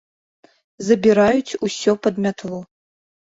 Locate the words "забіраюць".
0.87-1.57